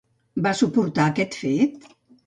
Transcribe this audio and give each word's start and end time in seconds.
Va 0.47 0.53
suportar 0.61 1.07
aquest 1.11 1.39
fet? 1.45 1.91